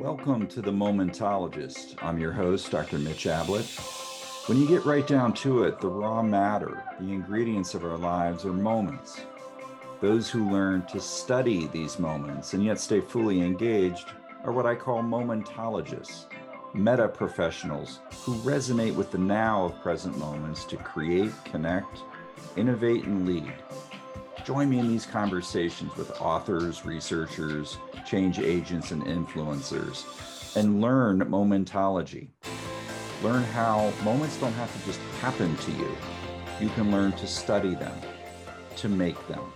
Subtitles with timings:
[0.00, 2.02] Welcome to The Momentologist.
[2.02, 2.98] I'm your host, Dr.
[2.98, 3.66] Mitch Ablett.
[4.46, 8.46] When you get right down to it, the raw matter, the ingredients of our lives
[8.46, 9.20] are moments.
[10.00, 14.06] Those who learn to study these moments and yet stay fully engaged
[14.42, 16.24] are what I call momentologists,
[16.72, 21.98] meta professionals who resonate with the now of present moments to create, connect,
[22.56, 23.52] innovate, and lead.
[24.44, 27.76] Join me in these conversations with authors, researchers,
[28.06, 32.30] change agents, and influencers, and learn momentology.
[33.22, 35.94] Learn how moments don't have to just happen to you.
[36.58, 37.94] You can learn to study them,
[38.76, 39.52] to make them.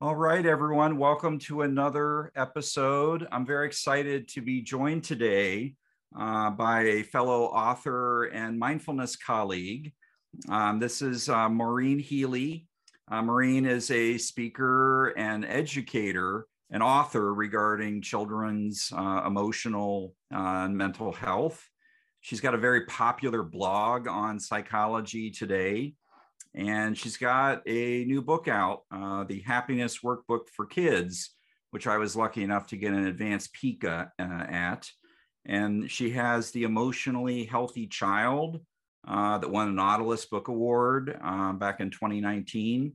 [0.00, 3.26] All right, everyone, welcome to another episode.
[3.32, 5.74] I'm very excited to be joined today
[6.18, 9.92] uh, by a fellow author and mindfulness colleague.
[10.48, 12.66] Um, this is uh, Maureen Healy.
[13.10, 20.76] Uh, Maureen is a speaker and educator and author regarding children's uh, emotional uh, and
[20.76, 21.62] mental health.
[22.20, 25.94] She's got a very popular blog on psychology today.
[26.54, 31.34] And she's got a new book out, The Happiness Workbook for Kids,
[31.70, 34.90] which I was lucky enough to get an advanced peek at.
[35.46, 38.60] And she has The Emotionally Healthy Child
[39.06, 42.92] uh, that won a Nautilus Book Award uh, back in 2019.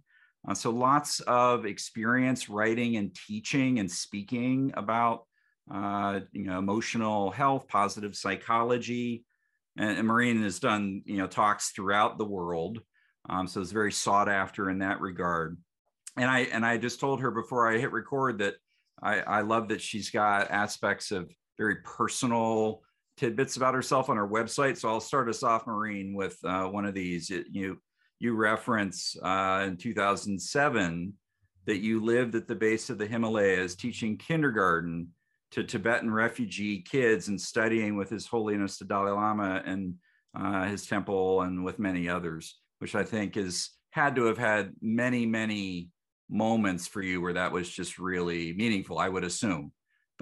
[0.47, 5.25] Uh, so lots of experience writing and teaching and speaking about
[5.71, 9.23] uh, you know emotional health, positive psychology,
[9.77, 12.81] and, and Maureen has done you know talks throughout the world.
[13.29, 15.57] Um, so it's very sought after in that regard.
[16.17, 18.55] And I and I just told her before I hit record that
[19.01, 21.31] I, I love that she's got aspects of
[21.61, 22.81] very personal
[23.17, 24.77] tidbits about herself on her website.
[24.77, 27.29] So I'll start us off, Maureen, with uh, one of these.
[27.29, 27.77] It, you
[28.19, 31.13] you reference uh, in 2007
[31.65, 35.09] that you lived at the base of the Himalayas teaching kindergarten
[35.51, 39.95] to Tibetan refugee kids and studying with His Holiness the Dalai Lama and
[40.35, 44.73] uh, his temple and with many others, which I think is had to have had
[44.81, 45.89] many many
[46.27, 48.97] moments for you where that was just really meaningful.
[48.97, 49.71] I would assume.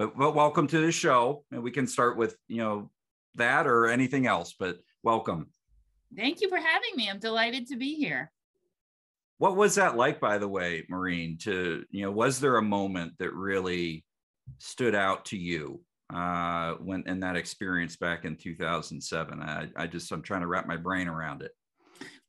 [0.00, 2.90] But, but welcome to the show, and we can start with you know
[3.34, 4.54] that or anything else.
[4.58, 5.50] But welcome.
[6.16, 7.10] Thank you for having me.
[7.10, 8.32] I'm delighted to be here.
[9.36, 11.36] What was that like, by the way, Maureen?
[11.42, 14.06] To you know, was there a moment that really
[14.56, 19.42] stood out to you uh, when in that experience back in 2007?
[19.42, 21.52] I, I just I'm trying to wrap my brain around it.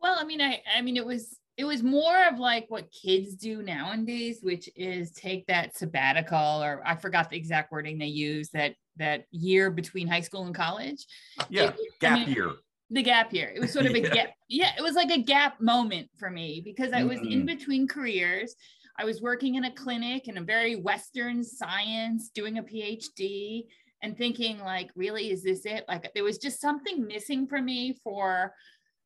[0.01, 3.35] Well, I mean, I I mean, it was it was more of like what kids
[3.35, 8.49] do nowadays which is take that sabbatical or i forgot the exact wording they use
[8.49, 11.05] that that year between high school and college.
[11.49, 12.51] Yeah it, gap I mean, year.
[12.89, 13.51] The gap year.
[13.55, 16.61] It was sort of a gap yeah it was like a gap moment for me
[16.63, 17.31] because i was mm-hmm.
[17.31, 18.55] in between careers.
[18.97, 23.63] I was working in a clinic in a very western science doing a phd
[24.03, 25.85] and thinking like really is this it?
[25.87, 28.53] Like there was just something missing for me for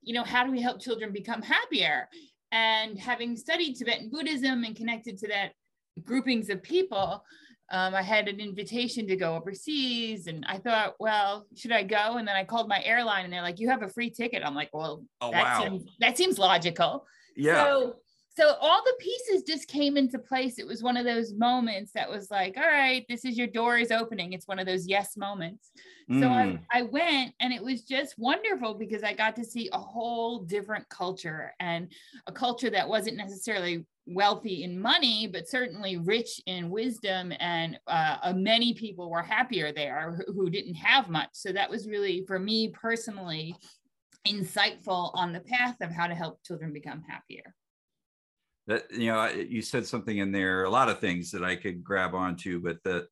[0.01, 2.07] you know how do we help children become happier
[2.55, 5.51] and having studied Tibetan Buddhism and connected to that
[6.05, 7.23] groupings of people,
[7.69, 12.17] um, I had an invitation to go overseas, and I thought, well, should I go?
[12.17, 14.55] And then I called my airline, and they're like, "You have a free ticket." I'm
[14.55, 15.63] like, "Well, oh, that wow.
[15.63, 17.05] seems that seems logical."
[17.35, 17.63] Yeah.
[17.63, 17.95] So,
[18.37, 20.59] so all the pieces just came into place.
[20.59, 23.77] It was one of those moments that was like, "All right, this is your door
[23.77, 25.71] is opening." It's one of those yes moments.
[26.11, 26.19] Mm.
[26.19, 26.59] So I, mm.
[26.71, 30.87] I went and it was just wonderful because I got to see a whole different
[30.89, 31.91] culture and
[32.27, 37.31] a culture that wasn't necessarily wealthy in money, but certainly rich in wisdom.
[37.39, 41.29] And uh, many people were happier there who didn't have much.
[41.31, 43.55] So that was really, for me personally,
[44.27, 47.55] insightful on the path of how to help children become happier
[48.67, 51.83] that you know you said something in there a lot of things that i could
[51.83, 53.07] grab onto but that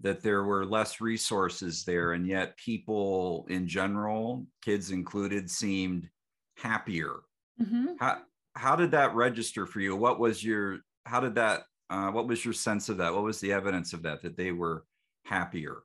[0.00, 6.08] that there were less resources there and yet people in general kids included seemed
[6.56, 7.20] happier.
[7.60, 7.94] Mm-hmm.
[7.98, 8.18] how,
[8.54, 9.96] how did that register for you?
[9.96, 13.12] What was your how did that uh, what was your sense of that?
[13.12, 14.84] What was the evidence of that that they were
[15.24, 15.78] happier?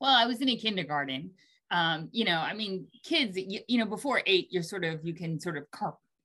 [0.00, 1.30] Well i was in a kindergarten.
[1.70, 5.14] Um, you know i mean kids you, you, know before eight you're sort of you
[5.14, 5.70] can sort of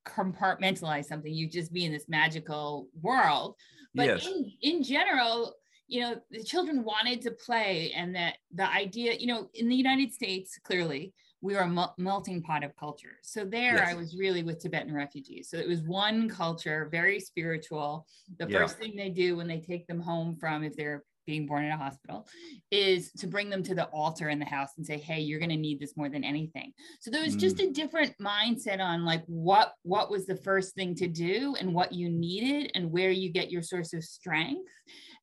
[0.08, 3.56] compartmentalize something you just be in this magical world
[3.94, 4.26] but yes.
[4.26, 5.54] in, in general
[5.88, 9.76] you know the children wanted to play and that the idea you know in the
[9.76, 13.90] united states clearly we are a melting pot of cultures so there yes.
[13.90, 18.06] i was really with tibetan refugees so it was one culture very spiritual
[18.40, 18.60] the yeah.
[18.60, 21.72] first thing they do when they take them home from if they're being born in
[21.72, 22.28] a hospital
[22.72, 25.50] is to bring them to the altar in the house and say hey you're going
[25.50, 26.74] to need this more than anything.
[27.02, 27.40] So there was mm.
[27.40, 31.74] just a different mindset on like what what was the first thing to do and
[31.74, 34.72] what you needed and where you get your source of strength.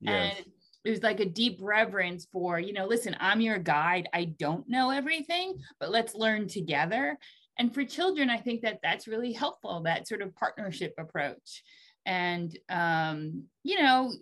[0.00, 0.36] Yes.
[0.36, 0.46] and
[0.84, 4.08] was like a deep reverence for you know listen i'm your guide.
[4.12, 7.18] I don't know everything but let's learn together.
[7.58, 11.62] And for children i think that that's really helpful that sort of partnership approach.
[12.06, 14.12] And um, you know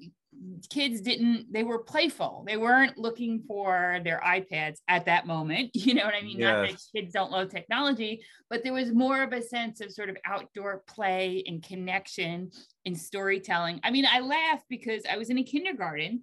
[0.70, 2.44] kids didn't they were playful.
[2.46, 6.38] They weren't looking for their ipads at that moment you know what i mean?
[6.38, 6.49] Yes.
[6.49, 10.11] not that kids don't love technology but there was more of a sense of sort
[10.11, 12.50] of outdoor play and connection
[12.87, 13.81] and storytelling.
[13.84, 16.23] I mean i laugh because i was in a kindergarten.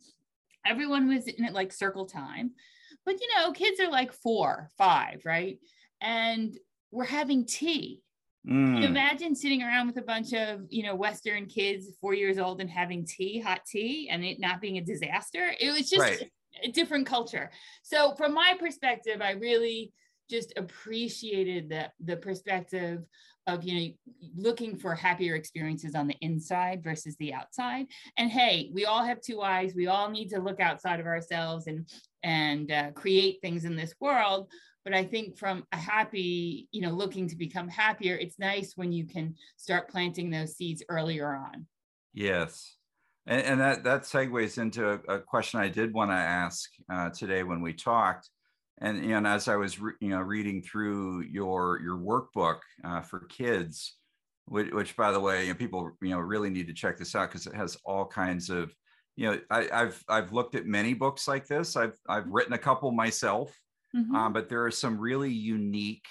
[0.65, 2.51] Everyone was in it like circle time.
[3.05, 5.59] But you know kids are like four five right?
[6.01, 6.57] And
[6.91, 8.01] we're having tea
[8.47, 8.83] Mm.
[8.83, 12.69] imagine sitting around with a bunch of, you know, Western kids, four years old, and
[12.69, 15.51] having tea, hot tea, and it not being a disaster.
[15.59, 16.31] It was just right.
[16.63, 17.51] a different culture.
[17.83, 19.91] So, from my perspective, I really
[20.29, 23.03] just appreciated the the perspective
[23.47, 27.87] of you know looking for happier experiences on the inside versus the outside
[28.17, 31.67] and hey we all have two eyes we all need to look outside of ourselves
[31.67, 31.89] and
[32.21, 34.51] and uh, create things in this world
[34.89, 38.91] but i think from a happy you know looking to become happier it's nice when
[38.91, 41.65] you can start planting those seeds earlier on.
[42.13, 42.75] Yes.
[43.27, 47.09] And, and that that segues into a, a question i did want to ask uh,
[47.09, 48.29] today when we talked.
[48.81, 53.21] And and as i was re, you know reading through your your workbook uh, for
[53.25, 53.95] kids
[54.45, 57.13] which, which, by the way you know, people you know really need to check this
[57.13, 58.73] out because it has all kinds of
[59.15, 61.75] you know I, have i've looked at many books like this.
[61.75, 63.55] I've i've written a couple myself
[63.95, 64.15] Mm-hmm.
[64.15, 66.05] Um, but there are some really unique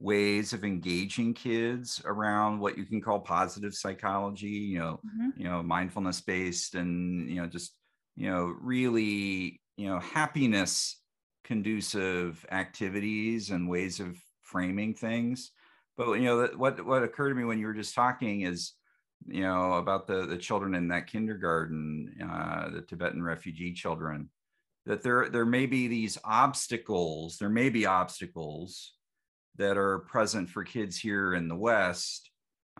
[0.00, 5.40] ways of engaging kids around what you can call positive psychology, you know, mm-hmm.
[5.40, 7.72] you know, mindfulness based and, you know, just,
[8.16, 11.00] you know, really, you know, happiness
[11.44, 15.52] conducive activities and ways of framing things.
[15.96, 18.72] But, you know, what, what occurred to me when you were just talking is,
[19.26, 24.28] you know, about the, the children in that kindergarten, uh, the Tibetan refugee children,
[24.86, 28.94] that there there may be these obstacles there may be obstacles
[29.56, 32.30] that are present for kids here in the west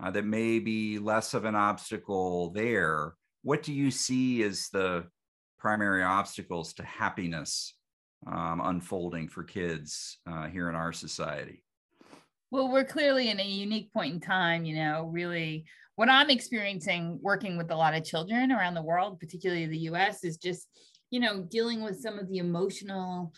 [0.03, 3.15] uh, that may be less of an obstacle there.
[3.43, 5.07] What do you see as the
[5.59, 7.75] primary obstacles to happiness
[8.27, 11.63] um, unfolding for kids uh, here in our society?
[12.51, 15.65] Well we're clearly in a unique point in time you know really
[15.97, 20.23] what i'm experiencing working with a lot of children around the world particularly the us
[20.23, 20.69] is just
[21.15, 23.33] you know, dealing with some of the emotional,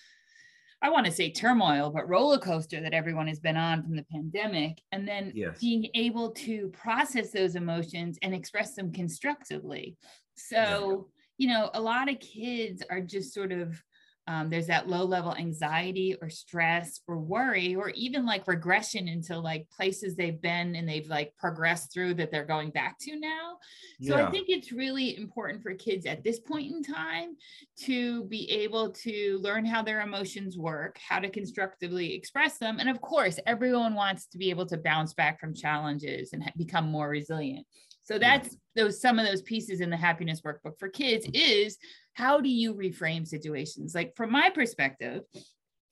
[0.80, 4.06] I want to say turmoil, but roller coaster that everyone has been on from the
[4.10, 4.80] pandemic.
[4.92, 5.60] And then yes.
[5.60, 9.98] being able to process those emotions and express them constructively.
[10.36, 11.48] So, yeah.
[11.48, 13.78] you know, a lot of kids are just sort of
[14.28, 19.38] um, there's that low level anxiety or stress or worry or even like regression into
[19.38, 23.56] like places they've been and they've like progressed through that they're going back to now
[24.02, 24.26] so yeah.
[24.26, 27.36] i think it's really important for kids at this point in time
[27.78, 32.88] to be able to learn how their emotions work how to constructively express them and
[32.88, 37.08] of course everyone wants to be able to bounce back from challenges and become more
[37.08, 37.66] resilient
[38.06, 41.76] so that's those some of those pieces in the happiness workbook for kids is
[42.14, 43.94] how do you reframe situations?
[43.94, 45.22] Like from my perspective,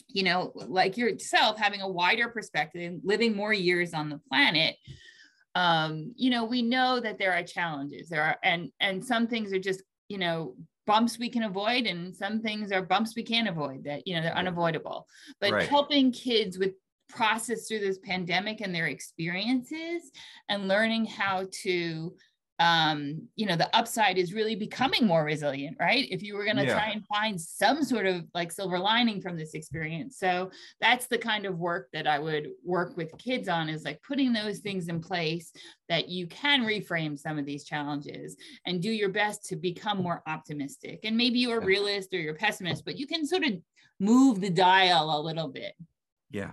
[0.08, 4.76] you know, like yourself having a wider perspective, and living more years on the planet,
[5.56, 8.08] um, you know, we know that there are challenges.
[8.08, 10.54] There are and and some things are just, you know,
[10.86, 14.20] bumps we can avoid and some things are bumps we can't avoid that you know
[14.20, 15.06] they're unavoidable
[15.40, 15.66] but right.
[15.66, 16.72] helping kids with
[17.08, 20.10] process through this pandemic and their experiences
[20.48, 22.14] and learning how to
[22.60, 26.06] um, you know, the upside is really becoming more resilient, right?
[26.10, 26.74] If you were going to yeah.
[26.74, 30.18] try and find some sort of like silver lining from this experience.
[30.18, 34.00] So that's the kind of work that I would work with kids on is like
[34.02, 35.50] putting those things in place
[35.88, 40.22] that you can reframe some of these challenges and do your best to become more
[40.28, 41.00] optimistic.
[41.02, 43.54] And maybe you're a realist or you're a pessimist, but you can sort of
[43.98, 45.74] move the dial a little bit.
[46.30, 46.52] Yeah.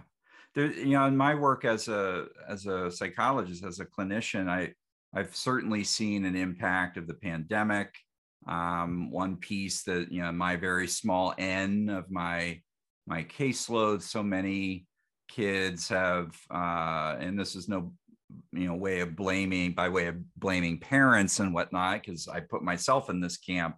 [0.54, 4.74] There, you know, in my work as a as a psychologist, as a clinician, I
[5.14, 7.94] I've certainly seen an impact of the pandemic.
[8.48, 12.62] Um, one piece that you know, my very small n of my
[13.08, 14.86] my caseload, so many
[15.30, 17.94] kids have, uh, and this is no
[18.52, 22.64] you know way of blaming by way of blaming parents and whatnot, because I put
[22.64, 23.76] myself in this camp,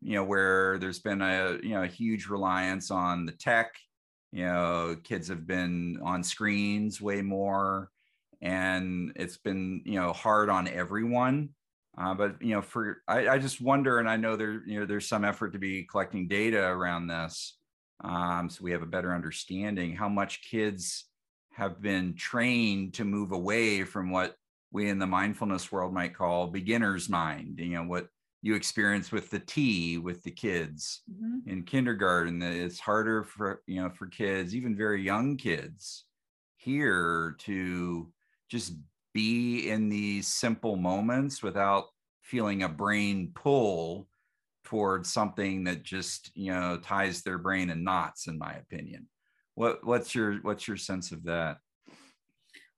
[0.00, 3.72] you know, where there's been a you know a huge reliance on the tech.
[4.32, 7.90] You know, kids have been on screens way more
[8.40, 11.50] and it's been you know hard on everyone
[11.96, 14.86] Uh, but you know, for I, I, just wonder, and I know there you know
[14.86, 17.58] there's some effort to be collecting data around this,
[18.02, 21.04] um, so we have a better understanding how much kids
[21.52, 24.36] have been trained to move away from what
[24.72, 27.58] we in the mindfulness world might call beginner's mind.
[27.58, 28.08] You know what
[28.42, 31.48] you experience with the T with the kids mm-hmm.
[31.48, 32.40] in kindergarten.
[32.40, 36.04] That it's harder for you know for kids, even very young kids,
[36.56, 38.12] here to
[38.50, 38.74] just
[39.14, 41.86] be in these simple moments without
[42.22, 44.08] feeling a brain pull
[44.64, 49.08] towards something that just you know ties their brain in knots in my opinion
[49.54, 51.58] what what's your what's your sense of that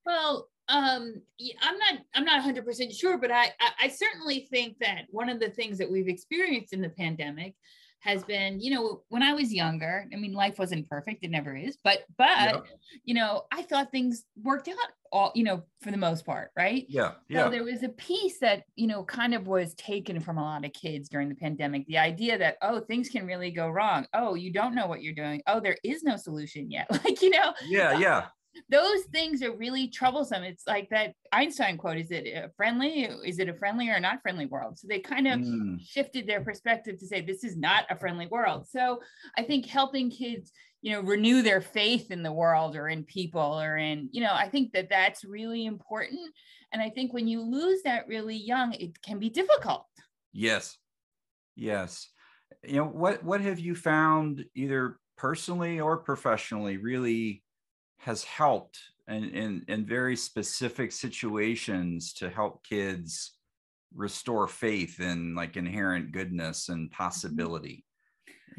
[0.06, 1.14] well um
[1.62, 5.40] i'm not i'm not 100% sure but I, I i certainly think that one of
[5.40, 7.54] the things that we've experienced in the pandemic
[8.00, 11.56] has been you know when i was younger i mean life wasn't perfect it never
[11.56, 12.60] is but but yeah.
[13.04, 14.76] you know i thought things worked out
[15.14, 16.84] all you know for the most part right?
[16.88, 17.44] Yeah yeah.
[17.44, 20.64] so there was a piece that you know kind of was taken from a lot
[20.64, 24.06] of kids during the pandemic the idea that oh things can really go wrong.
[24.12, 25.40] Oh you don't know what you're doing.
[25.46, 26.88] Oh there is no solution yet.
[27.04, 28.26] Like you know yeah yeah
[28.68, 30.42] those things are really troublesome.
[30.42, 33.08] It's like that Einstein quote is it a friendly?
[33.24, 34.78] Is it a friendly or not friendly world?
[34.78, 35.78] So they kind of mm.
[35.84, 38.66] shifted their perspective to say this is not a friendly world.
[38.68, 39.00] So
[39.36, 43.60] I think helping kids, you know, renew their faith in the world or in people
[43.60, 46.20] or in, you know, I think that that's really important.
[46.72, 49.86] And I think when you lose that really young, it can be difficult.
[50.32, 50.76] Yes.
[51.56, 52.08] Yes.
[52.64, 57.43] You know, what what have you found either personally or professionally really
[57.98, 63.32] has helped in, in, in very specific situations to help kids
[63.94, 67.02] restore faith in like inherent goodness and mm-hmm.
[67.02, 67.84] possibility.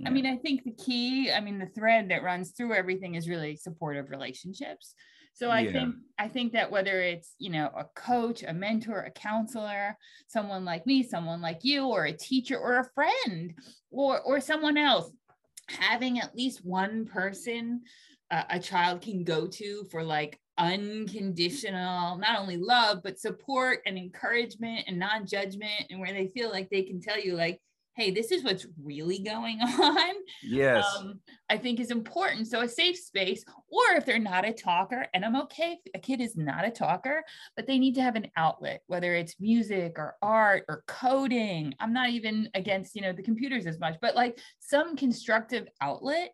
[0.06, 3.30] I mean, I think the key, I mean, the thread that runs through everything is
[3.30, 4.94] really supportive relationships.
[5.36, 5.72] So I yeah.
[5.72, 10.64] think I think that whether it's you know a coach, a mentor, a counselor, someone
[10.64, 13.54] like me, someone like you, or a teacher, or a friend,
[13.92, 15.12] or or someone else,
[15.68, 17.82] having at least one person
[18.32, 24.86] a, child can go to for like unconditional not only love but support and encouragement
[24.88, 27.60] and non-judgment and where they feel like they can tell you like
[27.96, 30.16] hey this is what's really going on.
[30.44, 30.86] Yes.
[30.98, 32.48] Um, i think is important.
[32.48, 36.00] So a safe space or if they're not a talker and i'm okay if a
[36.00, 37.24] kid is not a talker
[37.56, 41.74] but they need to have an outlet whether it's music or art or coding.
[41.80, 46.32] I'm not even against you know the computers as much but like some constructive outlet.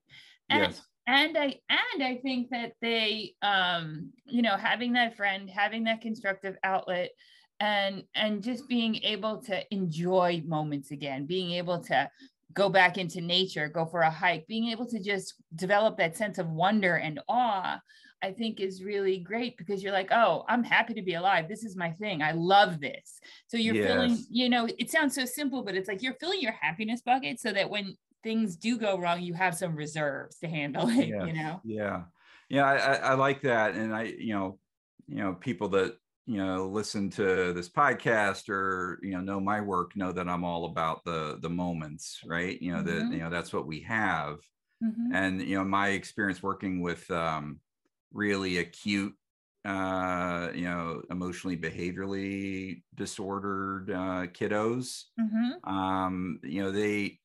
[0.49, 5.49] And yes and i and i think that they um you know having that friend
[5.49, 7.11] having that constructive outlet
[7.59, 12.09] and and just being able to enjoy moments again being able to
[12.53, 16.37] go back into nature go for a hike being able to just develop that sense
[16.37, 17.79] of wonder and awe
[18.21, 21.47] i think is really great because you're like oh i'm happy to be alive.
[21.47, 22.21] This is my thing.
[22.21, 23.19] I love this.
[23.47, 23.87] So you're yes.
[23.87, 27.39] feeling you know it sounds so simple but it's like you're filling your happiness bucket
[27.39, 31.25] so that when things do go wrong, you have some reserves to handle it, yeah.
[31.25, 31.61] you know?
[31.63, 32.03] Yeah.
[32.49, 32.65] Yeah.
[32.65, 33.75] I, I like that.
[33.75, 34.59] And I, you know,
[35.07, 39.61] you know, people that, you know, listen to this podcast or, you know, know my
[39.61, 42.61] work, know that I'm all about the, the moments, right.
[42.61, 43.09] You know, mm-hmm.
[43.09, 44.37] that, you know, that's what we have.
[44.83, 45.15] Mm-hmm.
[45.15, 47.59] And, you know, my experience working with um,
[48.13, 49.13] really acute
[49.63, 55.71] uh you know emotionally behaviorally disordered uh kiddos mm-hmm.
[55.71, 57.19] um you know they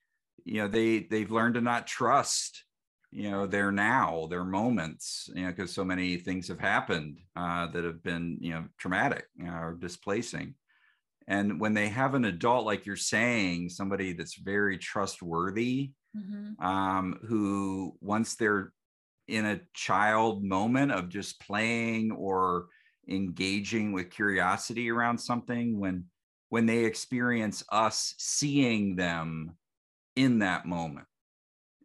[0.47, 2.65] you know they they've learned to not trust
[3.11, 7.67] you know their now their moments you know because so many things have happened uh,
[7.67, 10.55] that have been you know traumatic you know, or displacing
[11.29, 16.65] and when they have an adult like you're saying somebody that's very trustworthy mm-hmm.
[16.65, 18.73] um, who once they're
[19.29, 22.67] in a child moment of just playing or
[23.09, 26.05] engaging with curiosity around something when
[26.49, 29.57] when they experience us seeing them
[30.17, 31.07] in that moment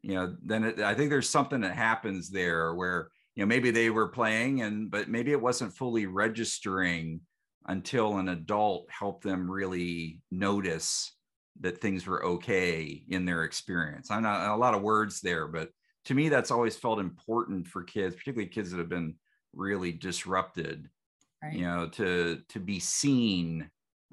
[0.02, 3.72] you know then it, i think there's something that happens there where you know maybe
[3.72, 7.22] they were playing and but maybe it wasn't fully registering
[7.68, 11.16] until an adult helped them really notice
[11.60, 15.70] that things were okay in their experience i'm not a lot of words there but
[16.06, 19.14] to me that's always felt important for kids particularly kids that have been
[19.54, 20.90] really disrupted
[21.44, 21.54] right.
[21.54, 23.70] you know to to be seen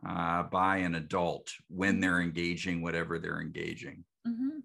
[0.06, 4.04] uh, by an adult when they're engaging whatever they're engaging.
[4.26, 4.58] Mm-hmm.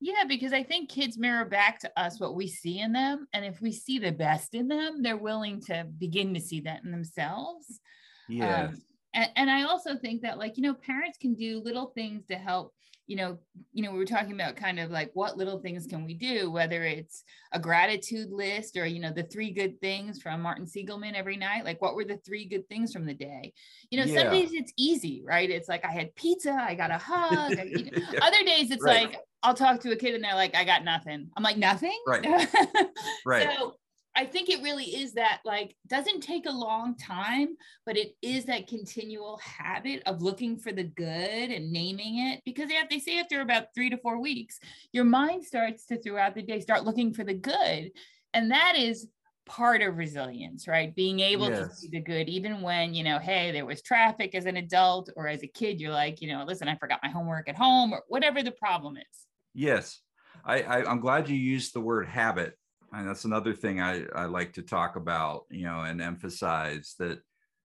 [0.00, 3.28] Yeah, because I think kids mirror back to us what we see in them.
[3.32, 6.82] And if we see the best in them, they're willing to begin to see that
[6.84, 7.80] in themselves.
[8.28, 8.64] Yeah.
[8.64, 8.82] Um,
[9.14, 12.34] and, and i also think that like you know parents can do little things to
[12.34, 12.72] help
[13.06, 13.36] you know
[13.72, 16.50] you know we were talking about kind of like what little things can we do
[16.50, 21.14] whether it's a gratitude list or you know the three good things from martin seligman
[21.14, 23.52] every night like what were the three good things from the day
[23.90, 24.22] you know yeah.
[24.22, 27.64] some days it's easy right it's like i had pizza i got a hug I,
[27.64, 28.02] you know.
[28.12, 28.20] yeah.
[28.22, 29.08] other days it's right.
[29.08, 31.98] like i'll talk to a kid and they're like i got nothing i'm like nothing
[32.06, 32.24] right
[33.26, 33.74] right so
[34.14, 38.44] I think it really is that like doesn't take a long time, but it is
[38.44, 43.18] that continual habit of looking for the good and naming it because they, they say
[43.18, 44.60] after about three to four weeks,
[44.92, 47.90] your mind starts to throughout the day start looking for the good,
[48.34, 49.08] and that is
[49.46, 50.94] part of resilience, right?
[50.94, 51.68] Being able yes.
[51.68, 55.10] to see the good, even when you know, hey, there was traffic as an adult
[55.16, 57.92] or as a kid, you're like, you know, listen, I forgot my homework at home
[57.92, 59.26] or whatever the problem is.
[59.54, 60.00] Yes,
[60.44, 62.58] I, I I'm glad you used the word habit
[62.92, 67.20] and that's another thing I, I like to talk about, you know, and emphasize that,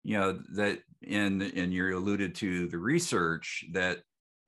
[0.05, 4.01] you know, that in and you alluded to the research that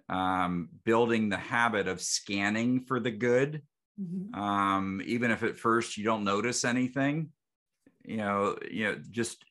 [0.09, 3.63] um, building the habit of scanning for the good,
[4.01, 4.39] mm-hmm.
[4.39, 7.31] um, even if at first you don't notice anything,
[8.05, 9.45] you know, you know, just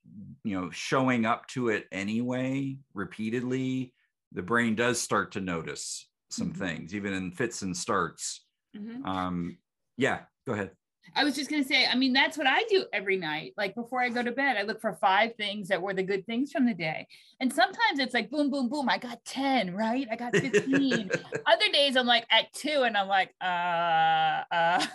[0.44, 3.94] you know, showing up to it anyway, repeatedly,
[4.32, 6.64] the brain does start to notice some mm-hmm.
[6.64, 8.46] things, even in fits and starts.
[8.76, 9.06] Mm-hmm.
[9.06, 9.58] Um,
[9.98, 10.72] yeah, go ahead.
[11.16, 13.54] I was just going to say, I mean, that's what I do every night.
[13.58, 16.26] Like before I go to bed, I look for five things that were the good
[16.26, 17.08] things from the day.
[17.40, 18.90] And sometimes it's like, boom, boom, boom.
[18.90, 20.08] I got 10, right?
[20.12, 21.12] I got 15.
[21.46, 24.86] Other days I'm like at two and I'm like, uh, uh.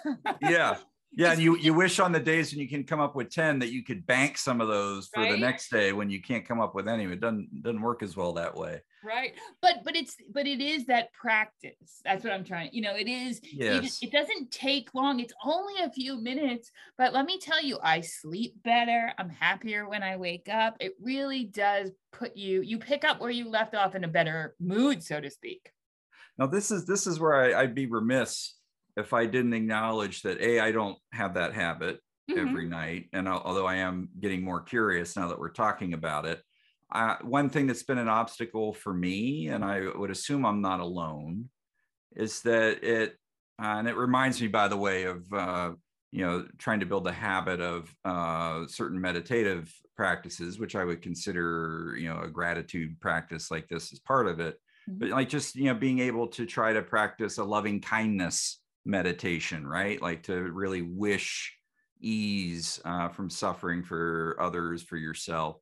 [0.41, 0.77] yeah
[1.15, 3.59] yeah, and you you wish on the days when you can come up with 10
[3.59, 5.33] that you could bank some of those for right?
[5.33, 7.05] the next day when you can't come up with any.
[7.05, 8.81] It doesn't doesn't work as well that way.
[9.05, 9.35] Right.
[9.61, 12.01] But but it's but it is that practice.
[12.05, 12.71] That's what I'm trying.
[12.73, 13.99] You know, it is yes.
[14.01, 15.21] it, it doesn't take long.
[15.21, 19.13] It's only a few minutes, but let me tell you, I sleep better.
[19.19, 20.77] I'm happier when I wake up.
[20.81, 24.55] It really does put you you pick up where you left off in a better
[24.59, 25.71] mood, so to speak.
[26.39, 28.55] Now this is this is where I, I'd be remiss
[28.97, 32.47] if I didn't acknowledge that a I don't have that habit mm-hmm.
[32.47, 36.43] every night, and although I am getting more curious now that we're talking about it,
[36.93, 40.81] uh, one thing that's been an obstacle for me, and I would assume I'm not
[40.81, 41.49] alone,
[42.15, 43.17] is that it
[43.63, 45.73] uh, and it reminds me, by the way, of uh,
[46.11, 51.03] you know trying to build a habit of uh, certain meditative practices, which I would
[51.03, 54.59] consider you know a gratitude practice like this as part of it.
[54.89, 54.99] Mm-hmm.
[54.99, 59.67] But like just you know being able to try to practice a loving kindness meditation,
[59.67, 60.01] right?
[60.01, 61.57] Like to really wish
[62.01, 65.57] ease uh, from suffering for others, for yourself.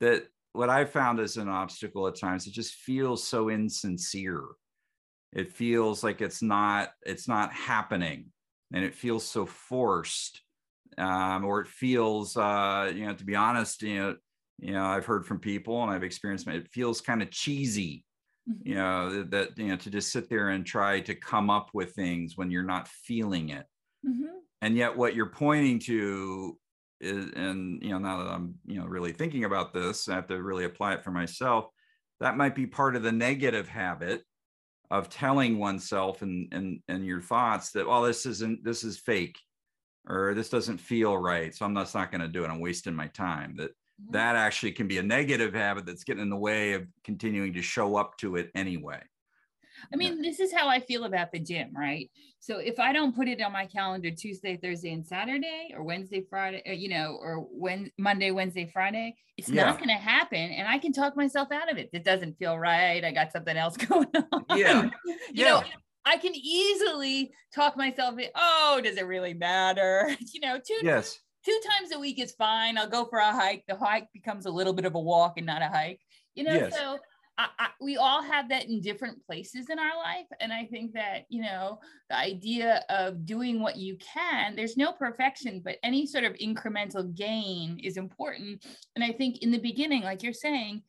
[0.00, 4.44] That what I found as an obstacle at times, it just feels so insincere.
[5.32, 8.26] It feels like it's not, it's not happening,
[8.72, 10.42] and it feels so forced.
[10.96, 14.16] Um, or it feels, uh, you know, to be honest, you know,
[14.58, 18.04] you know, I've heard from people and I've experienced it feels kind of cheesy
[18.62, 21.92] you know that you know to just sit there and try to come up with
[21.92, 23.66] things when you're not feeling it.
[24.06, 24.26] Mm-hmm.
[24.62, 26.56] and yet what you're pointing to
[27.00, 30.28] is and you know now that i'm you know really thinking about this i have
[30.28, 31.66] to really apply it for myself
[32.20, 34.22] that might be part of the negative habit
[34.90, 39.38] of telling oneself and and and your thoughts that well this isn't this is fake
[40.08, 42.50] or this doesn't feel right so i'm just not going to do it.
[42.50, 43.72] I'm wasting my time that
[44.10, 47.62] that actually can be a negative habit that's getting in the way of continuing to
[47.62, 49.00] show up to it anyway.
[49.92, 52.10] I mean, this is how I feel about the gym, right?
[52.40, 56.24] So if I don't put it on my calendar Tuesday, Thursday, and Saturday, or Wednesday,
[56.28, 59.66] Friday, uh, you know, or when Monday, Wednesday, Friday, it's yeah.
[59.66, 61.90] not going to happen, and I can talk myself out of it.
[61.92, 63.04] It doesn't feel right.
[63.04, 64.58] I got something else going on.
[64.58, 65.44] Yeah, you yeah.
[65.44, 65.62] know.
[66.04, 68.18] I can easily talk myself.
[68.18, 70.16] In, oh, does it really matter?
[70.32, 72.76] You know, two yes two times a week is fine.
[72.76, 73.64] I'll go for a hike.
[73.66, 76.00] The hike becomes a little bit of a walk and not a hike.
[76.34, 76.76] You know, yes.
[76.76, 76.98] so
[77.38, 80.26] I, I, we all have that in different places in our life.
[80.40, 81.78] And I think that, you know,
[82.10, 87.14] the idea of doing what you can, there's no perfection, but any sort of incremental
[87.16, 88.66] gain is important.
[88.94, 90.82] And I think in the beginning, like you're saying,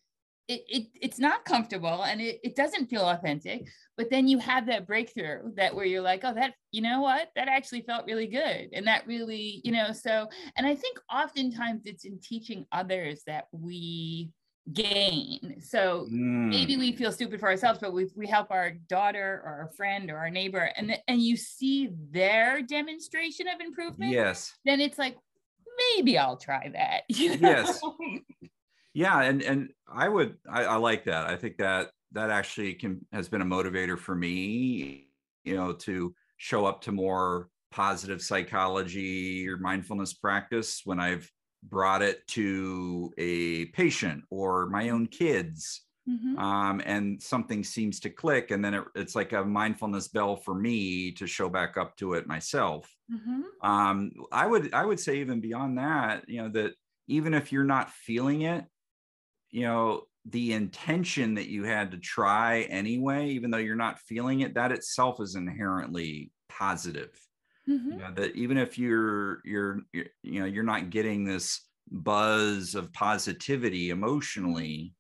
[0.50, 4.66] it, it it's not comfortable and it, it doesn't feel authentic but then you have
[4.66, 7.30] that breakthrough that where you're like oh that you know what?
[7.36, 8.70] That actually felt really good.
[8.74, 13.48] And that really you know so and i think oftentimes it's in teaching others that
[13.52, 14.32] we
[14.74, 15.56] gain.
[15.62, 16.50] So mm.
[16.50, 20.12] maybe we feel stupid for ourselves but we, we help our daughter or our friend
[20.12, 24.54] or our neighbor and and you see their demonstration of improvement yes.
[24.66, 25.18] then it's like
[25.96, 27.50] maybe i'll try that you know?
[27.50, 27.82] yes
[28.94, 33.06] yeah and and i would I, I, like that i think that that actually can
[33.12, 35.08] has been a motivator for me
[35.44, 41.30] you know to show up to more positive psychology or mindfulness practice when i've
[41.64, 46.40] brought it to a patient or my own kids mm-hmm.
[46.40, 50.56] um, and something seems to click and then it, it's like a mindfulness bell for
[50.56, 53.42] me to show back up to it myself mm-hmm.
[53.70, 56.74] um, i would i would say even beyond that you know that
[57.08, 58.64] even if you're not feeling it
[59.52, 64.42] you know the intention that you had to try anyway even though you're not feeling
[64.42, 67.12] it that itself is inherently positive.
[67.68, 67.92] Mm-hmm.
[67.92, 72.74] you know that even if you're, you're you're you know you're not getting this buzz
[72.76, 74.94] of positivity emotionally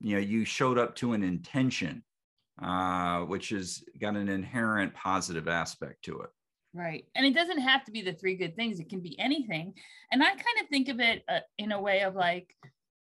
[0.00, 2.02] you know you showed up to an intention
[2.62, 6.30] uh, which has got an inherent positive aspect to it.
[6.74, 7.06] Right.
[7.16, 8.78] And it doesn't have to be the three good things.
[8.78, 9.74] It can be anything.
[10.12, 12.54] And i kind of think of it uh, in a way of like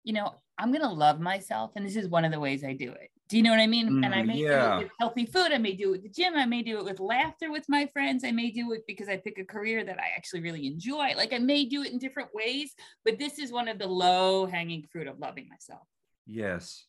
[0.03, 2.73] you know i'm going to love myself and this is one of the ways i
[2.73, 3.89] do it do you know what I mean?
[3.89, 4.49] Mm, and I mm, may yeah.
[4.49, 5.51] do it with healthy food.
[5.51, 6.35] I may do it with the gym.
[6.35, 8.23] I may do it with laughter with my friends.
[8.23, 11.13] I may do it because I pick a career that I actually really enjoy.
[11.15, 14.45] Like I may do it in different ways, but this is one of the low
[14.45, 15.81] hanging fruit of loving myself.
[16.25, 16.85] Yes.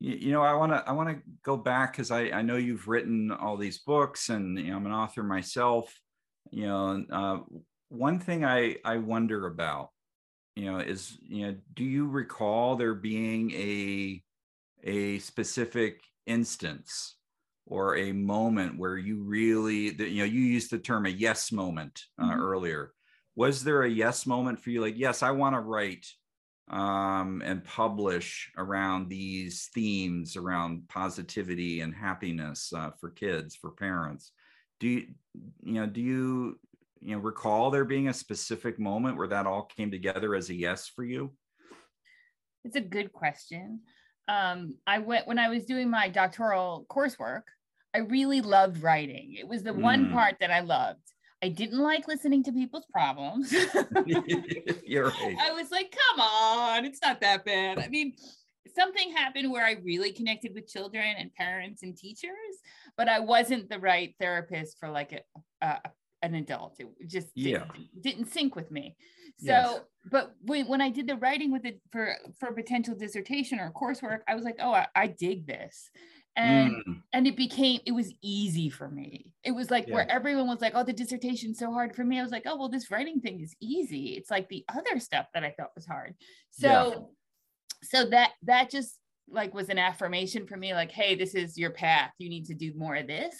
[0.00, 2.56] You, you know, I want to I want to go back because I I know
[2.56, 5.98] you've written all these books and you know, I'm an author myself.
[6.50, 7.38] You know, uh,
[7.88, 9.90] one thing I I wonder about,
[10.60, 14.22] you know, is you know, do you recall there being a
[14.84, 17.16] a specific instance
[17.66, 22.02] or a moment where you really you know you used the term a yes moment
[22.18, 22.40] uh, mm-hmm.
[22.40, 22.92] earlier
[23.36, 26.06] was there a yes moment for you like yes i want to write
[26.70, 34.32] um, and publish around these themes around positivity and happiness uh, for kids for parents
[34.78, 35.06] do you
[35.62, 36.58] you know do you
[37.02, 40.54] you know recall there being a specific moment where that all came together as a
[40.54, 41.32] yes for you
[42.64, 43.80] it's a good question
[44.30, 47.42] um, I went when I was doing my doctoral coursework.
[47.94, 49.34] I really loved writing.
[49.36, 49.80] It was the mm.
[49.80, 51.00] one part that I loved.
[51.42, 53.52] I didn't like listening to people's problems.
[54.84, 55.36] You're right.
[55.40, 57.80] I was like, come on, it's not that bad.
[57.80, 58.12] I mean,
[58.76, 62.30] something happened where I really connected with children and parents and teachers,
[62.96, 65.24] but I wasn't the right therapist for like
[65.62, 65.80] a, a
[66.22, 66.76] an adult.
[66.78, 67.64] It just yeah.
[67.72, 68.96] didn't, didn't sync with me.
[69.38, 69.80] So, yes.
[70.10, 74.20] but when, when I did the writing with it for for potential dissertation or coursework,
[74.28, 75.90] I was like, oh, I, I dig this.
[76.36, 77.02] And mm.
[77.12, 79.32] and it became it was easy for me.
[79.42, 79.94] It was like yeah.
[79.94, 82.18] where everyone was like, oh, the dissertation's so hard for me.
[82.18, 84.10] I was like, oh, well, this writing thing is easy.
[84.10, 86.14] It's like the other stuff that I thought was hard.
[86.50, 86.98] So yeah.
[87.82, 88.96] so that that just
[89.28, 92.12] like was an affirmation for me, like, hey, this is your path.
[92.18, 93.34] You need to do more of this.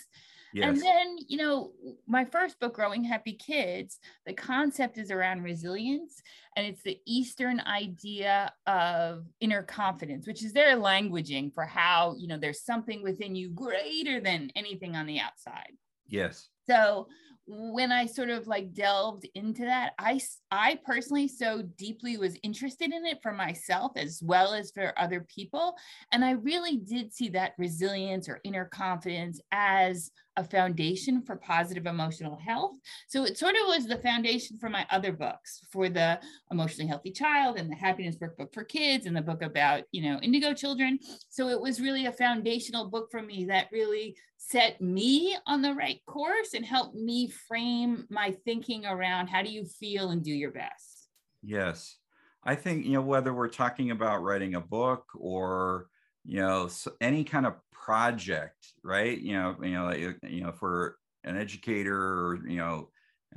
[0.53, 0.69] Yes.
[0.69, 1.73] And then, you know,
[2.07, 6.21] my first book, Growing Happy Kids, the concept is around resilience.
[6.57, 12.27] And it's the Eastern idea of inner confidence, which is their languaging for how, you
[12.27, 15.73] know, there's something within you greater than anything on the outside.
[16.09, 16.49] Yes.
[16.69, 17.09] So
[17.47, 22.93] when I sort of like delved into that, I I personally so deeply was interested
[22.93, 25.75] in it for myself as well as for other people,
[26.13, 31.87] and I really did see that resilience or inner confidence as a foundation for positive
[31.87, 32.73] emotional health.
[33.09, 37.11] So it sort of was the foundation for my other books, for the emotionally healthy
[37.11, 40.99] child and the happiness workbook for kids and the book about, you know, indigo children.
[41.29, 45.75] So it was really a foundational book for me that really set me on the
[45.75, 50.33] right course and help me frame my thinking around how do you feel and do
[50.33, 51.09] your best.
[51.43, 51.99] Yes.
[52.43, 55.89] I think, you know, whether we're talking about writing a book or,
[56.25, 56.71] you know,
[57.03, 59.21] any kind of project, right?
[59.21, 62.89] You know, you know, you know, for an educator or, you know,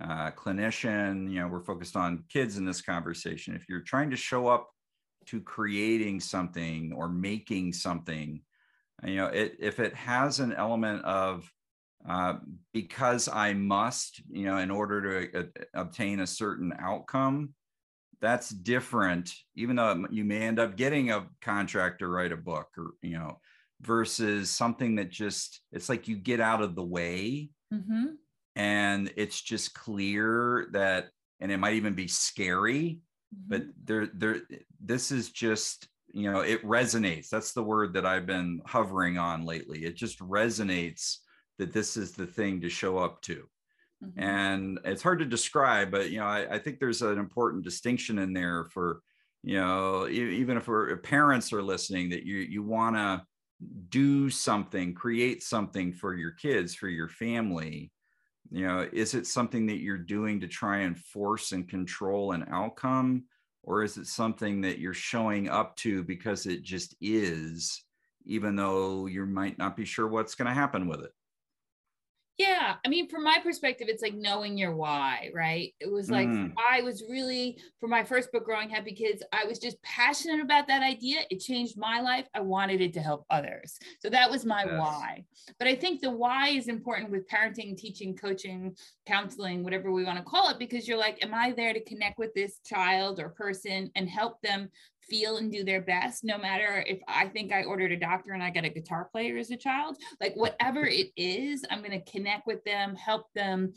[0.02, 3.56] uh, clinician, you know, we're focused on kids in this conversation.
[3.56, 4.70] If you're trying to show up
[5.26, 8.42] to creating something or making something,
[9.06, 11.50] you know it, if it has an element of
[12.08, 12.36] uh,
[12.74, 17.54] because i must you know in order to uh, obtain a certain outcome
[18.22, 22.68] that's different even though you may end up getting a contract to write a book
[22.78, 23.40] or you know
[23.82, 28.06] versus something that just it's like you get out of the way mm-hmm.
[28.56, 31.10] and it's just clear that
[31.42, 33.00] and it might even be scary
[33.36, 33.44] mm-hmm.
[33.48, 34.42] but there there
[34.80, 37.30] this is just you know it resonates.
[37.30, 39.84] That's the word that i've been hovering on lately.
[39.86, 41.18] It just resonates
[41.58, 43.44] that this is the thing to show up to.
[44.04, 44.20] Mm-hmm.
[44.20, 48.20] and it's hard to describe but you know I, I, think there's an important distinction
[48.20, 49.02] in there for
[49.44, 53.24] you know even if, we're, if parents are listening that you you want to
[53.90, 57.92] do something create something for your kids for your family.
[58.52, 62.46] You know is it something that you're doing to try and force and control an
[62.52, 63.24] outcome
[63.64, 67.84] or is it something that you're showing up to because it just is
[68.26, 71.12] even though you might not be sure what's going to happen with it
[72.40, 75.72] Yeah, I mean, from my perspective, it's like knowing your why, right?
[75.80, 76.52] It was like mm.
[76.58, 79.22] I was really for my first book, Growing Happy Kids.
[79.32, 81.20] I was just passionate about that idea.
[81.30, 82.26] It changed my life.
[82.34, 84.80] I wanted it to help others, so that was my yes.
[84.80, 85.24] why.
[85.60, 90.18] But I think the why is important with parenting, teaching, coaching, counseling, whatever we want
[90.18, 93.30] to call it, because you're like, am I there to connect with this child or
[93.30, 94.70] person and help them
[95.10, 98.44] feel and do their best no matter if i think i ordered a doctor and
[98.44, 102.12] i got a guitar player as a child like whatever it is i'm going to
[102.12, 103.74] connect with them help them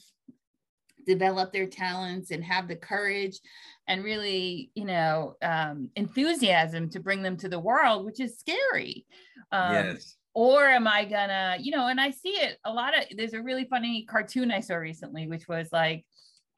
[1.06, 3.38] develop their talents and have the courage
[3.86, 9.06] and really you know um, enthusiasm to bring them to the world which is scary.
[9.52, 10.16] Um, yes.
[10.34, 13.42] or am i gonna you know and i see it a lot of there's a
[13.42, 16.04] really funny cartoon i saw recently which was like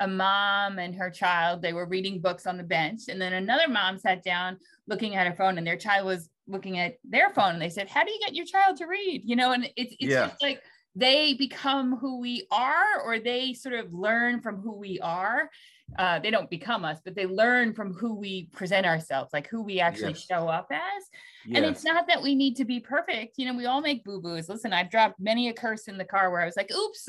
[0.01, 3.69] a mom and her child they were reading books on the bench and then another
[3.69, 4.57] mom sat down
[4.87, 7.89] looking at her phone and their child was looking at their phone and they said
[7.89, 10.29] how do you get your child to read you know and it's, it's yeah.
[10.29, 10.63] just like
[10.95, 15.51] they become who we are or they sort of learn from who we are
[15.99, 19.63] uh, they don't become us but they learn from who we present ourselves like who
[19.63, 20.27] we actually yes.
[20.27, 21.05] show up as.
[21.47, 21.57] Yes.
[21.57, 24.49] and it's not that we need to be perfect you know we all make boo-boos.
[24.49, 27.09] Listen i've dropped many a curse in the car where i was like oops.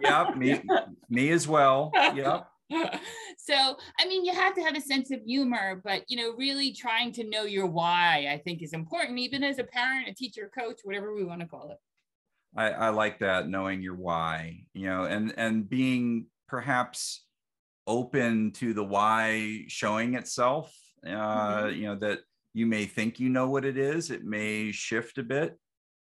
[0.00, 0.60] Yeah me
[1.08, 1.90] me as well.
[1.94, 2.42] Yeah
[3.38, 6.72] so i mean you have to have a sense of humor but you know really
[6.72, 10.50] trying to know your why i think is important even as a parent a teacher
[10.56, 11.78] coach whatever we want to call it.
[12.56, 17.25] I, I like that knowing your why you know and and being perhaps
[17.86, 20.74] open to the why showing itself
[21.06, 21.76] uh, mm-hmm.
[21.76, 22.20] you know that
[22.52, 25.58] you may think you know what it is it may shift a bit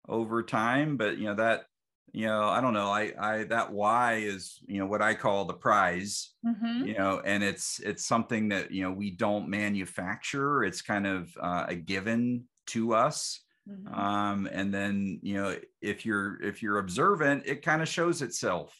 [0.09, 1.65] over time but you know that
[2.13, 5.45] you know i don't know i i that why is you know what i call
[5.45, 6.87] the prize mm-hmm.
[6.87, 11.31] you know and it's it's something that you know we don't manufacture it's kind of
[11.41, 13.95] uh, a given to us mm-hmm.
[13.95, 18.77] um and then you know if you're if you're observant it kind of shows itself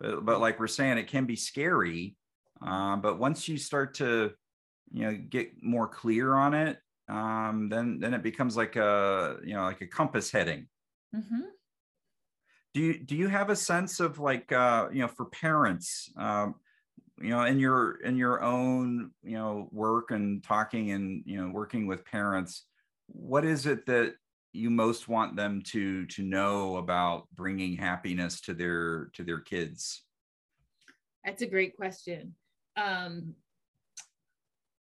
[0.00, 2.16] but, but like we're saying it can be scary
[2.64, 4.32] um, but once you start to,
[4.90, 9.54] you know, get more clear on it, um, then then it becomes like a you
[9.54, 10.66] know like a compass heading.
[11.14, 11.42] Mm-hmm.
[12.72, 16.54] Do you do you have a sense of like uh, you know for parents, um,
[17.20, 21.50] you know, in your in your own you know work and talking and you know
[21.52, 22.64] working with parents,
[23.08, 24.14] what is it that
[24.54, 30.02] you most want them to to know about bringing happiness to their to their kids?
[31.22, 32.34] That's a great question
[32.76, 33.34] um,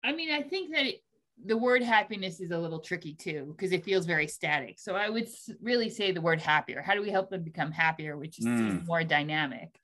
[0.04, 1.02] I mean, I think that it,
[1.44, 4.78] the word happiness is a little tricky too because it feels very static.
[4.78, 5.28] So I would
[5.60, 6.82] really say the word happier.
[6.82, 8.86] How do we help them become happier, which is mm.
[8.86, 9.78] more dynamic?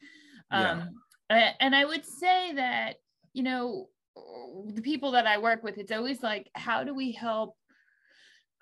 [0.51, 0.91] Um,
[1.31, 1.53] yeah.
[1.61, 2.97] And I would say that
[3.33, 3.89] you know
[4.67, 7.57] the people that I work with, it's always like, how do we help?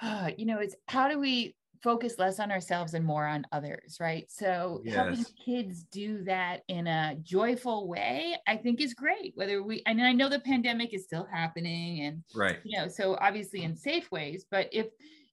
[0.00, 3.99] Uh, you know, it's how do we focus less on ourselves and more on others,
[4.01, 4.31] right?
[4.31, 4.95] So yes.
[4.95, 9.33] helping kids do that in a joyful way, I think is great.
[9.35, 13.16] Whether we, and I know the pandemic is still happening, and right, you know, so
[13.21, 14.47] obviously in safe ways.
[14.51, 14.87] But if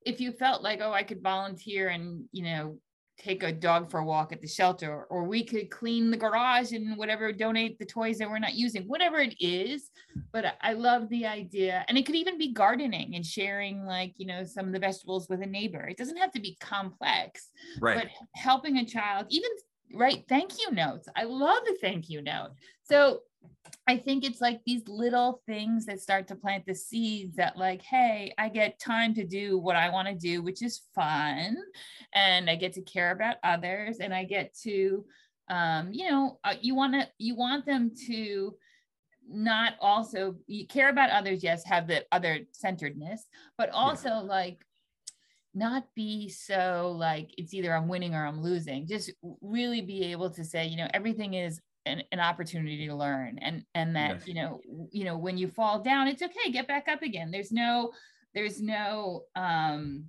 [0.06, 2.78] if you felt like, oh, I could volunteer and you know
[3.20, 6.72] take a dog for a walk at the shelter or we could clean the garage
[6.72, 9.92] and whatever donate the toys that we're not using whatever it is.
[10.32, 14.26] But i love the idea and it could even be gardening and sharing like you
[14.26, 15.86] know some of the vegetables with a neighbor.
[15.88, 17.50] It doesn't have to be complex
[17.82, 17.98] right.
[17.98, 19.50] but helping a child even
[19.94, 21.08] right thank you notes.
[21.16, 22.52] I love the thank you note.
[22.84, 23.22] So
[23.88, 27.82] I think it's like these little things that start to plant the seeds that, like,
[27.82, 31.58] hey, I get time to do what I want to do, which is fun.
[32.14, 33.98] And I get to care about others.
[34.00, 35.06] And I get to,
[35.50, 38.56] um, you know, uh, you want to, you want them to
[39.32, 43.26] not also you care about others, yes, have the other centeredness,
[43.58, 44.20] but also yeah.
[44.20, 44.66] like
[45.54, 48.88] not be so like it's either I'm winning or I'm losing.
[48.88, 53.38] Just really be able to say, you know, everything is an, an opportunity to learn
[53.42, 54.28] and and that yes.
[54.28, 57.52] you know you know when you fall down it's okay get back up again there's
[57.52, 57.92] no
[58.34, 60.06] there's no um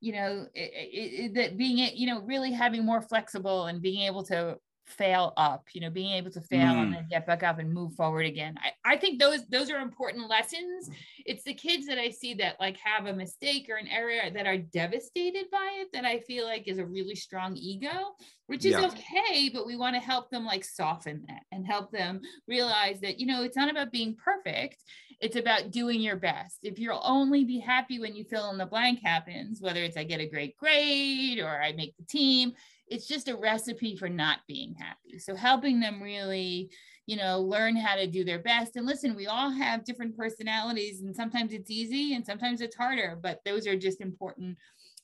[0.00, 4.02] you know it, it, it, that being you know really having more flexible and being
[4.02, 6.82] able to fail up you know being able to fail mm.
[6.82, 9.80] and then get back up and move forward again I, I think those those are
[9.80, 10.88] important lessons
[11.24, 14.46] it's the kids that i see that like have a mistake or an error that
[14.46, 18.14] are devastated by it that i feel like is a really strong ego
[18.46, 18.86] which is yeah.
[18.86, 23.18] okay but we want to help them like soften that and help them realize that
[23.18, 24.84] you know it's not about being perfect
[25.20, 28.66] it's about doing your best if you'll only be happy when you fill in the
[28.66, 32.52] blank happens whether it's i get a great grade or i make the team
[32.88, 35.18] it's just a recipe for not being happy.
[35.18, 36.70] So helping them really,
[37.06, 38.76] you know, learn how to do their best.
[38.76, 43.18] And listen, we all have different personalities, and sometimes it's easy and sometimes it's harder,
[43.20, 44.56] but those are just important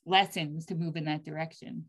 [0.05, 1.85] lessons to move in that direction.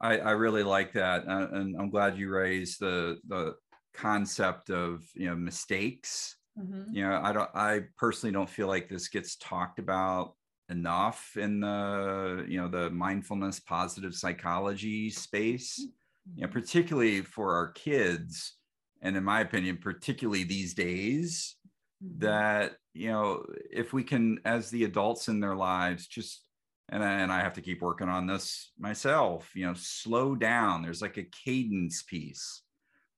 [0.00, 3.54] I, I really like that, uh, and I'm glad you raised the the
[3.94, 6.36] concept of you know mistakes.
[6.58, 6.94] Mm-hmm.
[6.94, 7.50] You know, I don't.
[7.54, 10.34] I personally don't feel like this gets talked about
[10.70, 15.80] enough in the you know the mindfulness positive psychology space.
[15.80, 16.40] Mm-hmm.
[16.40, 18.54] You know, particularly for our kids,
[19.02, 21.56] and in my opinion, particularly these days,
[22.02, 22.20] mm-hmm.
[22.20, 26.44] that you know if we can, as the adults in their lives, just
[26.90, 30.82] and I, and I have to keep working on this myself you know slow down
[30.82, 32.62] there's like a cadence piece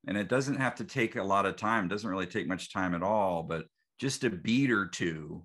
[0.07, 2.73] and it doesn't have to take a lot of time it doesn't really take much
[2.73, 3.65] time at all but
[3.99, 5.43] just a beat or two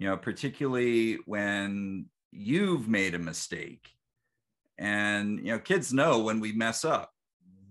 [0.00, 3.86] you know particularly when you've made a mistake
[4.78, 7.12] and you know kids know when we mess up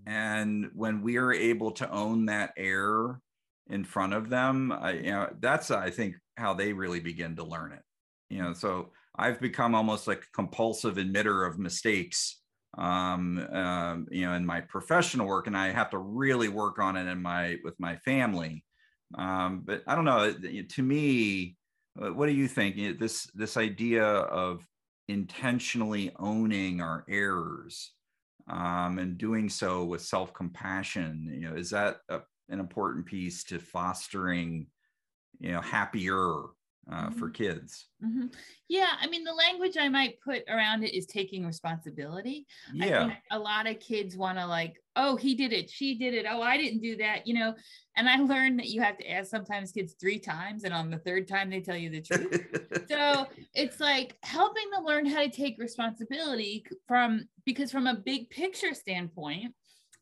[0.05, 3.19] and when we are able to own that error
[3.69, 7.43] in front of them I, you know that's i think how they really begin to
[7.43, 7.81] learn it
[8.29, 12.39] you know so I've become almost like a compulsive admitter of mistakes,
[12.77, 16.95] um, um, you know, in my professional work, and I have to really work on
[16.95, 18.63] it in my with my family.
[19.17, 20.31] Um, but I don't know.
[20.31, 21.58] To me, uh,
[21.99, 22.99] what do you think?
[22.99, 24.65] This this idea of
[25.07, 27.91] intentionally owning our errors
[28.49, 33.43] um, and doing so with self compassion, you know, is that a, an important piece
[33.45, 34.67] to fostering,
[35.39, 36.45] you know, happier
[36.91, 37.19] uh, mm-hmm.
[37.19, 37.87] for kids.
[38.03, 38.27] Mm-hmm.
[38.67, 42.45] Yeah, I mean, the language I might put around it is taking responsibility.
[42.73, 46.25] Yeah, a lot of kids want to like, oh, he did it, she did it,
[46.29, 47.53] oh, I didn't do that, you know.
[47.95, 50.99] And I learned that you have to ask sometimes kids three times, and on the
[50.99, 52.87] third time they tell you the truth.
[52.89, 58.29] so it's like helping them learn how to take responsibility from because from a big
[58.29, 59.53] picture standpoint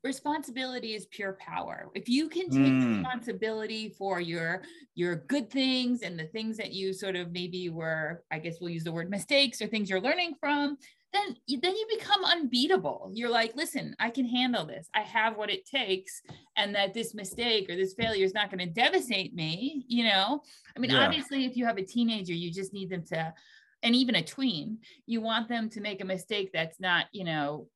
[0.03, 2.97] responsibility is pure power if you can take mm.
[2.97, 4.61] responsibility for your
[4.95, 8.69] your good things and the things that you sort of maybe were i guess we'll
[8.69, 10.77] use the word mistakes or things you're learning from
[11.13, 15.49] then then you become unbeatable you're like listen i can handle this i have what
[15.49, 16.21] it takes
[16.57, 20.41] and that this mistake or this failure is not going to devastate me you know
[20.75, 21.03] i mean yeah.
[21.03, 23.33] obviously if you have a teenager you just need them to
[23.83, 27.67] and even a tween you want them to make a mistake that's not you know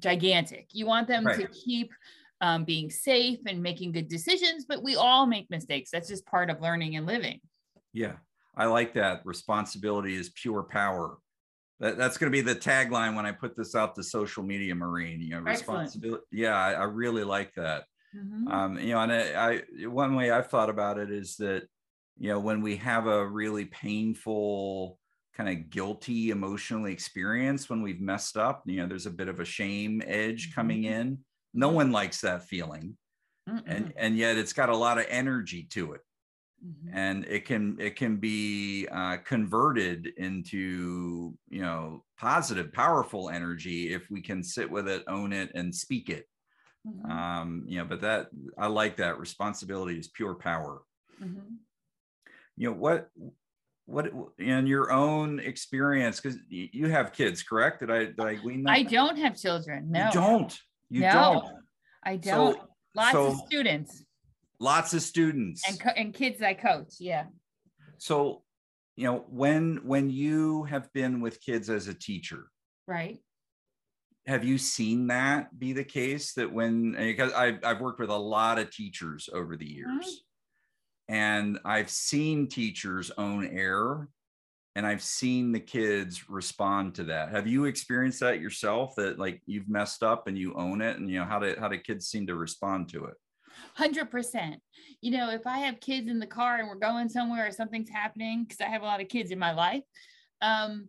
[0.00, 0.68] gigantic.
[0.72, 1.38] You want them right.
[1.38, 1.92] to keep
[2.40, 5.90] um, being safe and making good decisions, but we all make mistakes.
[5.92, 7.40] That's just part of learning and living.
[7.92, 8.14] Yeah,
[8.56, 9.22] I like that.
[9.24, 11.18] Responsibility is pure power.
[11.80, 14.74] That, that's going to be the tagline when I put this out to social media,
[14.74, 15.20] Maureen.
[15.20, 16.22] You know, responsibility.
[16.30, 17.84] Yeah, I, I, really like that.
[18.16, 18.48] Mm-hmm.
[18.48, 21.64] Um, you know, and I, I one way I've thought about it is that
[22.18, 24.98] you know when we have a really painful
[25.36, 29.40] kind of guilty emotionally experience when we've messed up you know there's a bit of
[29.40, 30.60] a shame edge mm-hmm.
[30.60, 31.18] coming in
[31.54, 32.96] no one likes that feeling
[33.48, 33.62] Mm-mm.
[33.66, 36.00] and and yet it's got a lot of energy to it
[36.64, 36.96] mm-hmm.
[36.96, 44.10] and it can it can be uh, converted into you know positive powerful energy if
[44.10, 46.26] we can sit with it own it and speak it
[46.86, 47.10] mm-hmm.
[47.10, 50.82] um you know but that i like that responsibility is pure power
[51.22, 51.54] mm-hmm.
[52.56, 53.08] you know what
[53.90, 57.80] what in your own experience because you have kids correct?
[57.80, 58.70] Did i did i glean that?
[58.70, 60.06] i don't have children no.
[60.06, 61.44] you don't you no, don't.
[62.02, 62.56] I don't.
[62.56, 64.04] So, lots so of students.
[64.58, 65.62] Lots of students.
[65.68, 67.24] And, co- and kids i coach yeah.
[67.98, 68.42] So
[68.96, 72.50] you know when when you have been with kids as a teacher
[72.86, 73.18] right.
[74.26, 78.16] have you seen that be the case that when because I've, I've worked with a
[78.16, 80.26] lot of teachers over the years mm-hmm
[81.10, 84.08] and I've seen teachers own error
[84.76, 87.30] and I've seen the kids respond to that.
[87.30, 91.10] Have you experienced that yourself that like you've messed up and you own it and
[91.10, 93.14] you know how do how do kids seem to respond to it?
[93.76, 94.56] 100%.
[95.00, 97.90] You know, if I have kids in the car and we're going somewhere or something's
[97.90, 99.82] happening cuz I have a lot of kids in my life,
[100.40, 100.88] um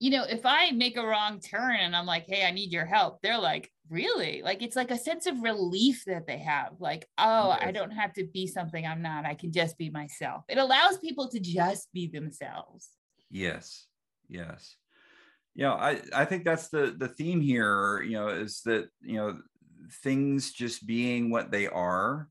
[0.00, 2.86] you know, if I make a wrong turn and I'm like, "Hey, I need your
[2.86, 7.06] help." They're like, really like it's like a sense of relief that they have like
[7.18, 7.58] oh yes.
[7.62, 10.98] i don't have to be something i'm not i can just be myself it allows
[10.98, 12.88] people to just be themselves
[13.30, 13.86] yes
[14.28, 14.76] yes
[15.54, 19.16] you know i i think that's the the theme here you know is that you
[19.16, 19.36] know
[20.02, 22.28] things just being what they are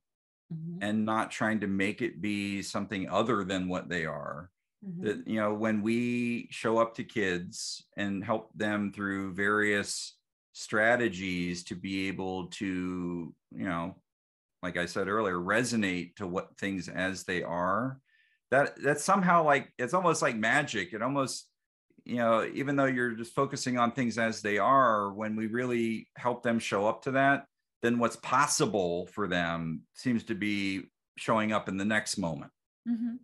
[0.53, 0.81] mm-hmm.
[0.81, 4.49] and not trying to make it be something other than what they are
[4.85, 5.05] mm-hmm.
[5.05, 10.15] that you know when we show up to kids and help them through various
[10.59, 13.95] strategies to be able to you know
[14.61, 17.99] like i said earlier resonate to what things as they are.
[18.51, 20.91] That that's somehow like it's almost like magic.
[20.93, 21.47] It almost
[22.03, 26.07] you know even though you're just focusing on things as they are when we really
[26.17, 27.45] help them show up to that
[27.81, 30.83] then what's possible for them seems to be
[31.17, 32.51] showing up in the next moment.
[32.87, 33.15] Mm-hmm.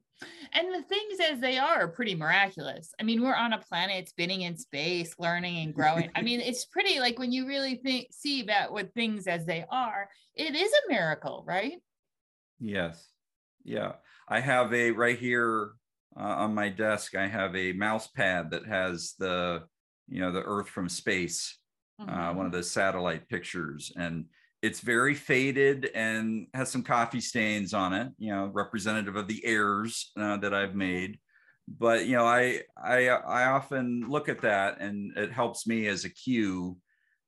[0.53, 2.93] And the things as they are are pretty miraculous.
[2.99, 6.09] I mean, we're on a planet spinning in space, learning and growing.
[6.16, 9.66] I mean, it's pretty like when you really think see about what things as they
[9.70, 11.82] are, it is a miracle, right?
[12.59, 13.05] Yes.
[13.63, 13.93] Yeah.
[14.28, 15.72] I have a right here
[16.18, 19.63] uh, on my desk, I have a mouse pad that has the,
[20.07, 21.57] you know, the Earth from space,
[21.99, 22.09] mm-hmm.
[22.09, 22.59] uh, one of mm-hmm.
[22.59, 23.91] the satellite pictures.
[23.97, 24.26] And
[24.66, 29.45] it's very faded and has some coffee stains on it, you know, representative of the
[29.45, 31.20] errors uh, that I've made.
[31.68, 36.03] But you know, I I I often look at that and it helps me as
[36.03, 36.78] a cue,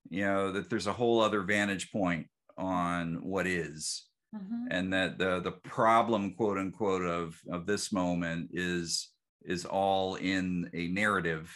[0.09, 2.27] you know, that there's a whole other vantage point
[2.57, 4.65] on what is mm-hmm.
[4.71, 9.09] and that the the problem quote unquote of of this moment is
[9.45, 11.55] is all in a narrative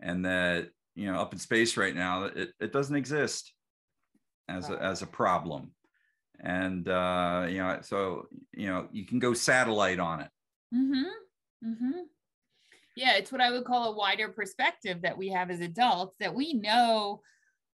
[0.00, 3.52] and that you know up in space right now it, it doesn't exist
[4.50, 5.70] as a, as a problem
[6.40, 10.30] and uh you know so you know you can go satellite on it
[10.74, 11.68] mm-hmm.
[11.68, 12.00] Mm-hmm.
[12.96, 16.34] yeah it's what i would call a wider perspective that we have as adults that
[16.34, 17.20] we know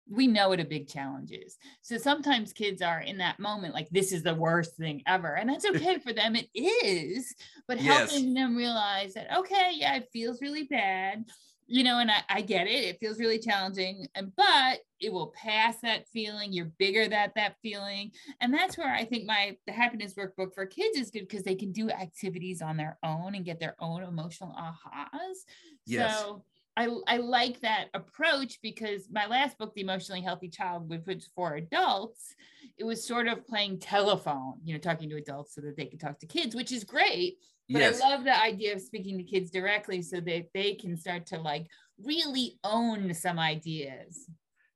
[0.08, 1.56] we know what a big challenge is.
[1.80, 5.34] So sometimes kids are in that moment like this is the worst thing ever.
[5.34, 6.36] And that's okay for them.
[6.36, 7.34] It is,
[7.66, 8.34] but helping yes.
[8.34, 11.24] them realize that, okay, yeah, it feels really bad.
[11.66, 12.84] You know, and I, I get it.
[12.84, 16.53] It feels really challenging, and but it will pass that feeling.
[16.53, 18.12] You're bigger than that feeling.
[18.40, 21.57] And that's where I think my the happiness workbook for kids is good because they
[21.57, 25.38] can do activities on their own and get their own emotional ahas.
[25.86, 26.18] Yes.
[26.18, 26.44] So
[26.76, 31.28] I, I like that approach because my last book, The Emotionally Healthy Child, which was
[31.34, 32.34] for adults,
[32.78, 36.00] it was sort of playing telephone, you know, talking to adults so that they could
[36.00, 37.36] talk to kids, which is great.
[37.68, 38.00] But yes.
[38.00, 41.38] I love the idea of speaking to kids directly so that they can start to
[41.38, 41.66] like
[42.03, 44.28] really own some ideas.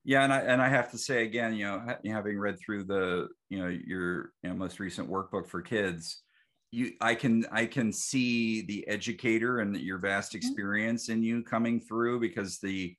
[0.07, 3.29] Yeah, and I and I have to say again, you know, having read through the
[3.51, 6.23] you know your you know, most recent workbook for kids,
[6.71, 10.39] you i can i can see the educator and your vast mm-hmm.
[10.39, 12.97] experience in you coming through because the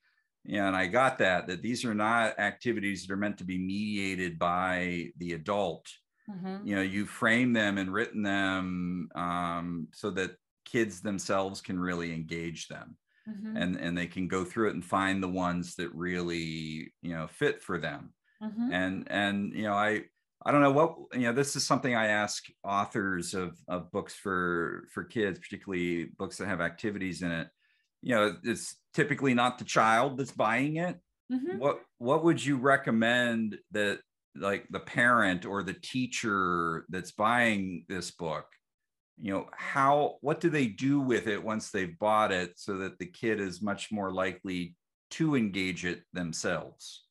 [0.47, 3.57] yeah, and I got that that these are not activities that are meant to be
[3.57, 5.85] mediated by the adult.
[6.29, 6.65] Mm-hmm.
[6.65, 12.13] You know, you frame them and written them um, so that kids themselves can really
[12.13, 12.95] engage them,
[13.27, 13.57] mm-hmm.
[13.57, 17.27] and and they can go through it and find the ones that really you know
[17.27, 18.13] fit for them.
[18.41, 18.71] Mm-hmm.
[18.71, 20.03] And and you know, I
[20.45, 21.33] I don't know what you know.
[21.33, 26.47] This is something I ask authors of of books for for kids, particularly books that
[26.47, 27.47] have activities in it.
[28.01, 30.97] You know, it's typically not the child that's buying it.
[31.31, 31.57] Mm-hmm.
[31.57, 33.99] What what would you recommend that
[34.35, 38.45] like the parent or the teacher that's buying this book?
[39.19, 42.99] You know, how what do they do with it once they've bought it so that
[42.99, 44.75] the kid is much more likely
[45.11, 47.03] to engage it themselves?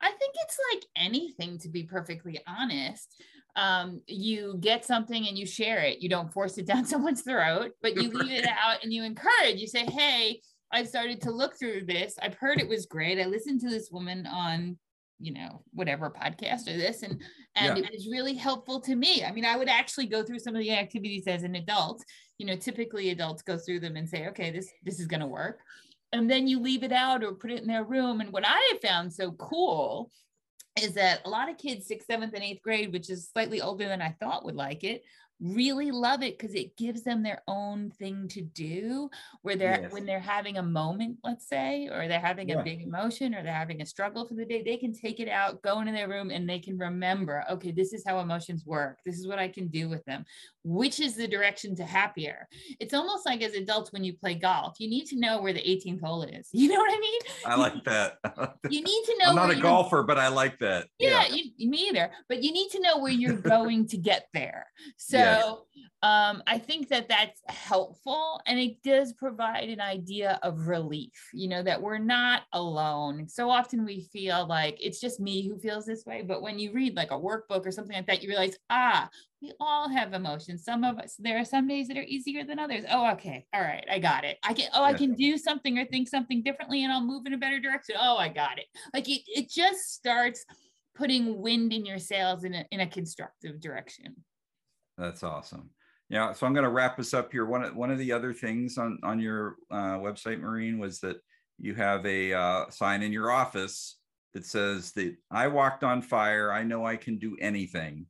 [0.00, 3.22] I think it's like anything, to be perfectly honest.
[3.56, 6.00] Um, you get something and you share it.
[6.00, 9.60] You don't force it down someone's throat, but you leave it out and you encourage.
[9.60, 10.40] You say, Hey,
[10.72, 12.16] I started to look through this.
[12.20, 13.18] I've heard it was great.
[13.18, 14.78] I listened to this woman on,
[15.20, 17.20] you know, whatever podcast or this, and
[17.56, 17.84] and yeah.
[17.84, 19.24] it was really helpful to me.
[19.24, 22.04] I mean, I would actually go through some of the activities as an adult.
[22.38, 25.60] You know, typically adults go through them and say, okay, this this is gonna work
[26.12, 28.20] and then you leave it out or put it in their room.
[28.20, 30.10] And what I have found so cool
[30.80, 33.86] is that a lot of kids, sixth, seventh, and eighth grade, which is slightly older
[33.88, 35.02] than I thought would like it,
[35.40, 39.08] really love it because it gives them their own thing to do
[39.42, 39.92] where they're yes.
[39.92, 42.58] when they're having a moment let's say or they're having yeah.
[42.58, 45.28] a big emotion or they're having a struggle for the day they can take it
[45.28, 48.98] out go into their room and they can remember okay this is how emotions work
[49.06, 50.24] this is what i can do with them
[50.68, 52.46] which is the direction to happier
[52.78, 55.60] it's almost like as adults when you play golf you need to know where the
[55.60, 58.18] 18th hole is you know what i mean i like that
[58.68, 61.42] you need to know i'm not a golfer but i like that yeah, yeah.
[61.56, 64.66] You, me either but you need to know where you're going to get there
[64.96, 65.64] so so
[66.02, 71.48] um, I think that that's helpful and it does provide an idea of relief, you
[71.48, 73.28] know, that we're not alone.
[73.28, 76.22] So often we feel like it's just me who feels this way.
[76.22, 79.08] But when you read like a workbook or something like that, you realize, ah,
[79.40, 80.64] we all have emotions.
[80.64, 82.84] Some of us, there are some days that are easier than others.
[82.90, 83.46] Oh, okay.
[83.54, 83.84] All right.
[83.90, 84.38] I got it.
[84.42, 87.34] I can, oh, I can do something or think something differently and I'll move in
[87.34, 87.94] a better direction.
[87.98, 88.66] Oh, I got it.
[88.92, 90.44] Like it, it just starts
[90.96, 94.16] putting wind in your sails in a, in a constructive direction.
[94.96, 95.70] That's awesome.
[96.08, 96.32] Yeah.
[96.32, 97.46] So I'm going to wrap us up here.
[97.46, 101.18] One of, one of the other things on, on your uh, website, Maureen, was that
[101.60, 103.98] you have a uh, sign in your office
[104.34, 106.52] that says that I walked on fire.
[106.52, 108.06] I know I can do anything.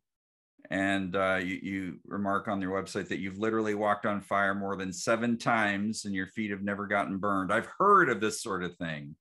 [0.70, 4.76] And uh, you, you remark on your website that you've literally walked on fire more
[4.76, 7.52] than seven times and your feet have never gotten burned.
[7.52, 9.16] I've heard of this sort of thing.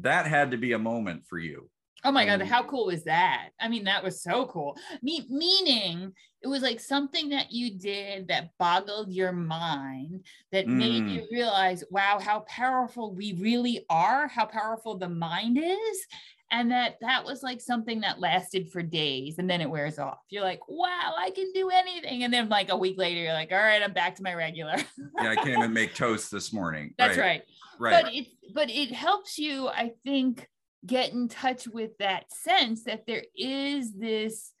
[0.00, 1.70] That had to be a moment for you.
[2.04, 3.48] Oh my God, how cool was that?
[3.58, 4.76] I mean, that was so cool.
[5.02, 10.76] Me- meaning it was like something that you did that boggled your mind, that mm.
[10.76, 16.06] made you realize, wow, how powerful we really are, how powerful the mind is.
[16.50, 20.20] And that that was like something that lasted for days and then it wears off.
[20.28, 22.22] You're like, wow, I can do anything.
[22.22, 24.76] And then like a week later, you're like, all right, I'm back to my regular.
[25.20, 26.94] yeah, I can't even make toast this morning.
[26.98, 27.42] That's right.
[27.80, 27.92] Right.
[27.92, 28.04] right.
[28.04, 30.48] But it but it helps you, I think,
[30.86, 34.52] get in touch with that sense that there is this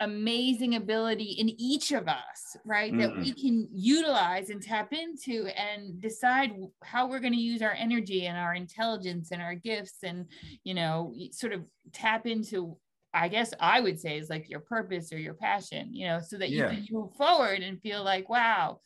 [0.00, 2.92] amazing ability in each of us, right?
[2.92, 3.00] Mm-hmm.
[3.00, 7.72] That we can utilize and tap into and decide how we're going to use our
[7.72, 10.26] energy and our intelligence and our gifts and,
[10.64, 12.76] you know, sort of tap into,
[13.14, 16.36] I guess I would say is like your purpose or your passion, you know, so
[16.38, 18.80] that you can move forward and feel like, wow,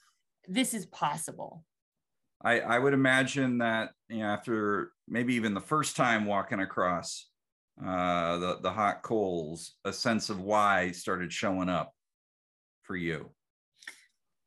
[0.49, 1.65] this is possible.
[2.43, 7.27] I, I would imagine that you know, after maybe even the first time walking across
[7.85, 11.95] uh, the the hot coals, a sense of why started showing up
[12.83, 13.31] for you.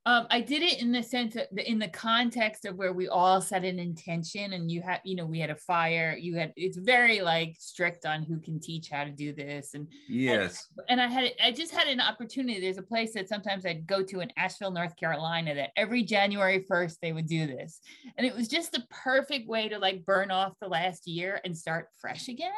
[0.06, 3.40] Um, I did it in the sense of in the context of where we all
[3.40, 6.76] set an intention and you had, you know, we had a fire, you had, it's
[6.76, 9.76] very like strict on who can teach how to do this.
[9.76, 10.68] And yes.
[10.90, 12.60] And, and I had, I just had an opportunity.
[12.60, 16.66] There's a place that sometimes I'd go to in Asheville, North Carolina that every January
[16.70, 17.80] 1st they would do this.
[18.18, 21.58] And it was just the perfect way to like burn off the last year and
[21.58, 22.52] start fresh again.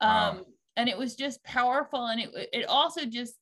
[0.00, 0.30] Wow.
[0.30, 0.44] Um,
[0.76, 2.06] and it was just powerful.
[2.06, 3.34] And it, it also just,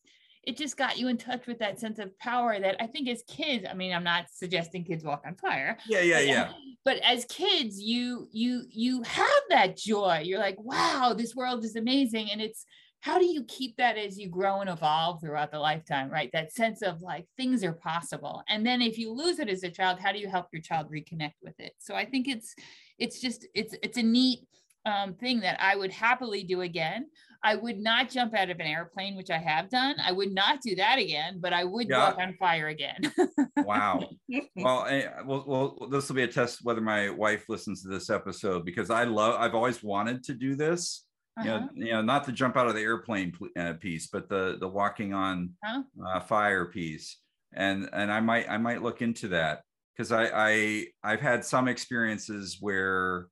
[0.46, 3.22] it just got you in touch with that sense of power that I think as
[3.28, 5.78] kids, I mean, I'm not suggesting kids walk on fire.
[5.88, 6.52] Yeah, yeah, yeah.
[6.84, 10.20] But as kids, you you you have that joy.
[10.22, 12.30] You're like, wow, this world is amazing.
[12.30, 12.66] And it's
[13.00, 16.28] how do you keep that as you grow and evolve throughout the lifetime, right?
[16.34, 18.42] That sense of like things are possible.
[18.48, 20.90] And then if you lose it as a child, how do you help your child
[20.90, 21.72] reconnect with it?
[21.78, 22.54] So I think it's
[22.98, 24.40] it's just it's it's a neat
[24.86, 27.06] um, thing that I would happily do again.
[27.42, 29.96] I would not jump out of an airplane, which I have done.
[30.02, 31.98] I would not do that again, but I would yeah.
[31.98, 33.12] walk on fire again.
[33.58, 34.00] wow.
[34.56, 38.08] Well, eh, well, well, this will be a test whether my wife listens to this
[38.08, 39.36] episode because I love.
[39.38, 41.04] I've always wanted to do this.
[41.38, 41.44] Uh-huh.
[41.74, 44.56] You, know, you know, not the jump out of the airplane uh, piece, but the
[44.58, 45.82] the walking on huh?
[46.06, 47.18] uh, fire piece.
[47.52, 49.62] And and I might I might look into that
[49.94, 53.28] because I I I've had some experiences where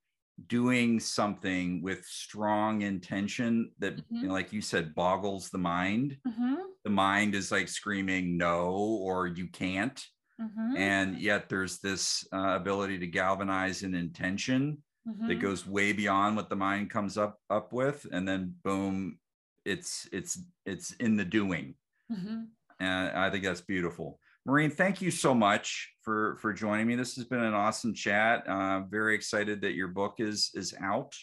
[0.46, 4.16] doing something with strong intention that mm-hmm.
[4.16, 6.54] you know, like you said boggles the mind mm-hmm.
[6.84, 8.70] the mind is like screaming no
[9.02, 10.04] or you can't
[10.40, 10.76] mm-hmm.
[10.76, 15.40] and yet there's this uh, ability to galvanize an intention that mm-hmm.
[15.40, 19.18] goes way beyond what the mind comes up up with and then boom
[19.64, 21.74] it's it's it's in the doing
[22.10, 22.42] mm-hmm.
[22.80, 26.96] and i think that's beautiful Maureen, thank you so much for for joining me.
[26.96, 28.46] This has been an awesome chat.
[28.46, 31.14] Uh, very excited that your book is is out.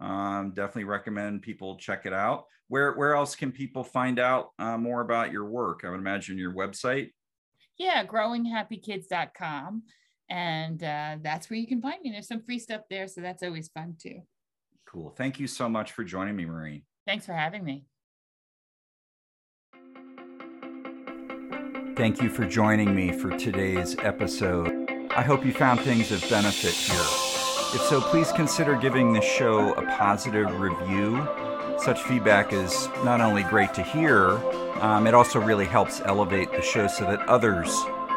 [0.00, 2.46] Um, definitely recommend people check it out.
[2.68, 5.82] Where where else can people find out uh, more about your work?
[5.84, 7.10] I would imagine your website.
[7.76, 9.82] Yeah, growinghappykids.com.
[10.30, 12.10] And uh, that's where you can find me.
[12.10, 13.06] There's some free stuff there.
[13.08, 14.20] So that's always fun too.
[14.86, 15.10] Cool.
[15.10, 16.82] Thank you so much for joining me, Maureen.
[17.06, 17.84] Thanks for having me.
[21.96, 24.90] Thank you for joining me for today's episode.
[25.12, 26.98] I hope you found things of benefit here.
[26.98, 31.24] If so, please consider giving this show a positive review.
[31.78, 34.30] Such feedback is not only great to hear,
[34.82, 37.72] um, it also really helps elevate the show so that others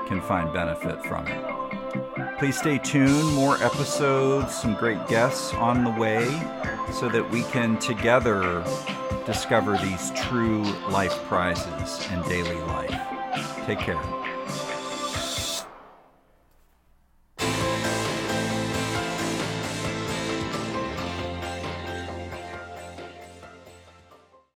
[0.07, 2.39] can find benefit from it.
[2.39, 6.25] Please stay tuned, more episodes, some great guests on the way,
[6.93, 8.63] so that we can together
[9.28, 13.07] discover these true life prizes in daily life.
[13.68, 14.26] Take care.